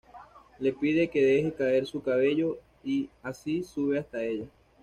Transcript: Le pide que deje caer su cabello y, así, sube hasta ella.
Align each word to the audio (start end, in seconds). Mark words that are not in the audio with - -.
Le 0.59 0.71
pide 0.73 1.11
que 1.11 1.21
deje 1.23 1.51
caer 1.53 1.85
su 1.85 2.01
cabello 2.01 2.57
y, 2.83 3.07
así, 3.21 3.61
sube 3.63 3.99
hasta 3.99 4.23
ella. 4.23 4.45